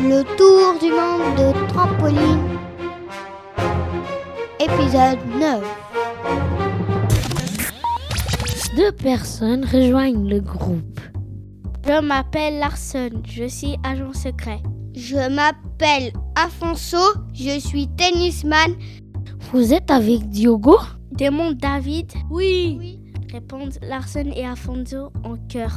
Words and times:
Le 0.00 0.22
tour 0.36 0.78
du 0.80 0.92
monde 0.92 1.34
de 1.36 1.68
trampoline. 1.68 2.58
Épisode 4.60 5.18
9. 5.40 5.64
Deux 8.76 8.92
personnes 8.92 9.64
rejoignent 9.64 10.28
le 10.28 10.38
groupe. 10.40 11.00
Je 11.84 12.00
m'appelle 12.00 12.60
Larson, 12.60 13.10
je 13.26 13.48
suis 13.48 13.76
agent 13.82 14.12
secret. 14.12 14.62
Je 14.94 15.28
m'appelle 15.34 16.12
Afonso, 16.36 16.98
je 17.32 17.58
suis 17.58 17.88
tennisman. 17.96 18.76
Vous 19.52 19.74
êtes 19.74 19.90
avec 19.90 20.28
Diogo? 20.28 20.78
Demande 21.10 21.56
David. 21.56 22.12
Oui. 22.30 23.00
Répondent 23.32 23.78
Larson 23.82 24.30
et 24.36 24.46
Afonso 24.46 25.12
en 25.24 25.36
chœur. 25.48 25.72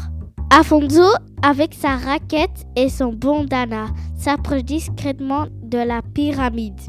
Afonso, 0.53 1.13
avec 1.43 1.73
sa 1.73 1.95
raquette 1.95 2.65
et 2.75 2.89
son 2.89 3.13
bandana, 3.13 3.85
s'approche 4.17 4.65
discrètement 4.65 5.47
de 5.63 5.77
la 5.77 6.01
pyramide. 6.01 6.81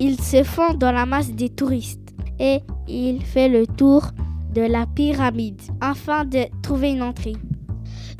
Il 0.00 0.20
se 0.20 0.42
fond 0.42 0.74
dans 0.74 0.90
la 0.90 1.06
masse 1.06 1.30
des 1.30 1.48
touristes 1.48 2.12
et 2.40 2.58
il 2.88 3.22
fait 3.24 3.48
le 3.48 3.68
tour 3.68 4.10
de 4.52 4.62
la 4.62 4.86
pyramide 4.86 5.62
afin 5.80 6.24
de 6.24 6.46
trouver 6.60 6.90
une 6.90 7.04
entrée. 7.04 7.36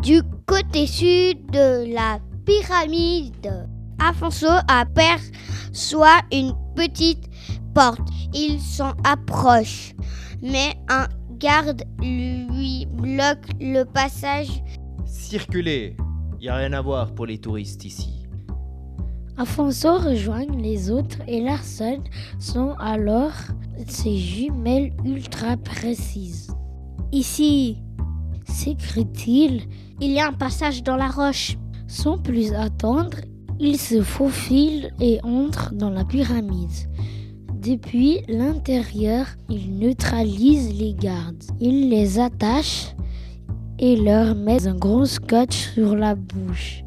Du 0.00 0.22
côté 0.46 0.86
sud 0.86 1.44
de 1.50 1.92
la 1.92 2.20
pyramide, 2.46 3.66
Afonso 3.98 4.46
aperçoit 4.68 6.20
une 6.32 6.54
petite 6.76 7.24
porte. 7.74 8.08
Il 8.32 8.60
s'en 8.60 8.92
approche, 9.02 9.92
mais 10.40 10.76
un 10.88 11.08
garde 11.42 11.82
lui 12.00 12.86
bloque 12.86 13.48
le 13.60 13.82
passage. 13.82 14.62
Circulez, 15.04 15.96
y 16.40 16.48
a 16.48 16.54
rien 16.54 16.72
à 16.72 16.80
voir 16.80 17.12
pour 17.14 17.26
les 17.26 17.38
touristes 17.38 17.84
ici. 17.84 18.26
Afonso 19.36 19.98
rejoint 19.98 20.46
les 20.46 20.90
autres 20.90 21.18
et 21.26 21.40
Larson 21.40 22.00
sont 22.38 22.74
alors 22.78 23.32
ses 23.88 24.16
jumelles 24.16 24.92
ultra 25.04 25.56
précises. 25.56 26.54
Ici, 27.10 27.82
S'écrie-t-il, 28.44 29.62
il 30.00 30.10
y 30.12 30.20
a 30.20 30.28
un 30.28 30.32
passage 30.32 30.82
dans 30.82 30.96
la 30.96 31.08
roche. 31.08 31.56
sans 31.86 32.16
plus 32.18 32.54
attendre, 32.54 33.18
il 33.60 33.78
se 33.78 34.02
faufile 34.02 34.92
et 35.00 35.20
entre 35.22 35.74
dans 35.74 35.90
la 35.90 36.04
pyramide. 36.04 36.70
Depuis 37.62 38.22
l'intérieur, 38.26 39.24
il 39.48 39.78
neutralise 39.78 40.76
les 40.76 40.94
gardes. 40.94 41.44
Il 41.60 41.90
les 41.90 42.18
attache 42.18 42.92
et 43.78 43.94
leur 43.94 44.34
met 44.34 44.66
un 44.66 44.74
gros 44.74 45.06
scotch 45.06 45.70
sur 45.74 45.94
la 45.94 46.16
bouche. 46.16 46.82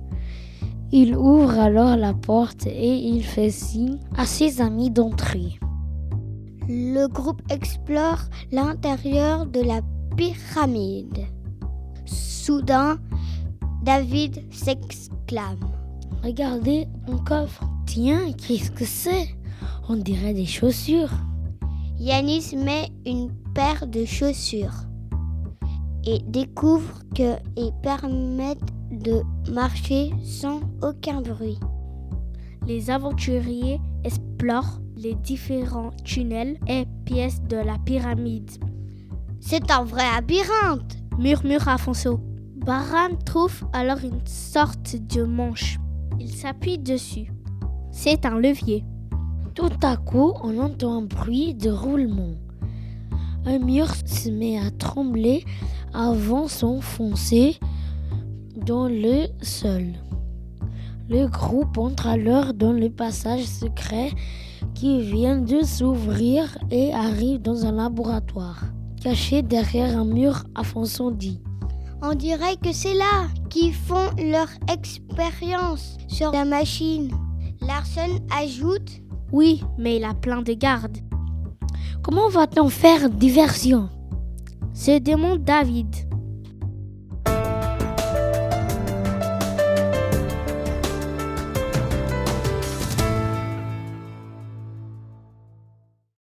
Il 0.92 1.16
ouvre 1.16 1.58
alors 1.58 1.95
la 1.95 2.14
porte 2.14 2.67
et 2.67 2.94
il 2.94 3.23
fait 3.23 3.52
signe 3.52 4.00
à 4.17 4.26
ses 4.26 4.59
amis 4.59 4.90
d'entrer. 4.90 5.58
Le 6.67 7.08
groupe 7.08 7.42
explore 7.50 8.26
l'intérieur 8.52 9.45
de 9.45 9.62
la 9.62 9.80
pyramide. 10.17 11.26
Soudain, 12.06 12.98
David 13.84 14.44
s'exclame. 14.52 15.72
Regardez 16.22 16.86
un 17.08 17.17
coffre. 17.20 17.64
Tiens, 17.86 18.34
qu'est-ce 18.34 18.72
que 18.72 18.84
c'est? 18.84 19.34
On 19.89 19.95
dirait 19.95 20.34
des 20.34 20.45
chaussures. 20.45 21.11
Yanis 21.98 22.56
met 22.56 22.89
une 23.06 23.31
paire 23.53 23.88
de 23.88 24.06
chaussures 24.06 24.86
et 26.06 26.20
découvre 26.28 27.02
qu'ils 27.14 27.72
permettent 27.81 28.73
de 28.92 29.23
marcher 29.52 30.11
sans 30.23 30.61
aucun 30.81 31.22
bruit. 31.22 31.59
Les 32.67 32.89
aventuriers 32.89 33.80
explorent 34.03 34.80
les 34.98 35.16
différents 35.16 35.92
tunnels 36.03 36.58
et 36.67 36.86
pièces 37.05 37.42
de 37.43 37.58
la 37.58 37.77
pyramide. 37.86 38.52
C'est 39.39 39.70
un 39.72 39.83
vrai 39.83 40.04
labyrinthe. 40.16 40.98
Murmure 41.20 41.67
Afonso. 41.67 42.20
Baran 42.55 43.16
trouve 43.26 43.64
alors 43.73 44.04
une 44.04 44.26
sorte 44.26 44.95
de 44.95 45.23
manche. 45.23 45.77
Il 46.20 46.30
s'appuie 46.30 46.80
dessus. 46.80 47.32
C'est 47.92 48.26
un 48.26 48.39
levier. 48.39 48.83
Tout 49.55 49.71
à 49.83 49.95
coup, 49.95 50.33
on 50.43 50.60
entend 50.60 50.98
un 50.98 51.02
bruit 51.04 51.54
de 51.54 51.70
roulement. 51.70 52.36
Un 53.45 53.60
mur 53.60 53.88
se 54.05 54.30
met 54.30 54.60
à 54.60 54.70
trembler 54.70 55.45
avant 55.93 56.49
s'enfoncer 56.49 57.58
dans 58.58 58.89
le 58.89 59.27
sol. 59.42 59.93
Le 61.08 61.27
groupe 61.27 61.77
entre 61.77 62.08
alors 62.08 62.54
dans 62.54 62.73
le 62.73 62.89
passage 62.89 63.45
secret 63.45 64.11
qui 64.73 65.02
vient 65.02 65.38
de 65.38 65.64
s'ouvrir 65.64 66.58
et 66.70 66.93
arrive 66.93 67.42
dans 67.42 67.66
un 67.66 67.72
laboratoire. 67.72 68.61
Caché 69.02 69.42
derrière 69.42 69.98
un 69.98 70.05
mur, 70.05 70.43
dit 71.14 71.39
On 72.02 72.14
dirait 72.14 72.58
que 72.58 72.73
c'est 72.73 72.95
là 72.95 73.27
qu'ils 73.49 73.73
font 73.73 74.10
leur 74.17 74.49
expérience 74.70 75.95
sur 76.10 76.32
la 76.32 76.43
machine. 76.43 77.10
Larson 77.61 78.20
ajoute 78.37 79.05
Oui, 79.36 79.62
mais 79.78 79.98
il 79.98 80.06
a 80.06 80.14
plein 80.14 80.42
de 80.42 80.54
gardes. 80.54 81.00
Comment 82.02 82.30
va-t-on 82.30 82.70
faire 82.70 83.10
diversion? 83.10 83.90
Se 84.73 84.98
demande 84.98 85.44
David. 85.44 85.94